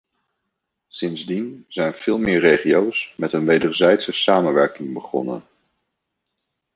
Sindsdien 0.87 1.65
zijn 1.67 1.95
veel 1.95 2.17
meer 2.19 2.39
regio's 2.39 3.13
met 3.17 3.33
een 3.33 3.45
wederzijdse 3.45 4.11
samenwerking 4.11 4.93
begonnen. 4.93 5.43